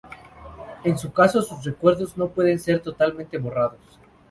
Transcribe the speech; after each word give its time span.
En 0.83 0.97
su 0.97 1.13
caso, 1.13 1.43
sus 1.43 1.63
recuerdos 1.63 2.17
no 2.17 2.27
pueden 2.29 2.57
ser 2.57 2.81
totalmente 2.81 3.37
borrados. 3.37 3.99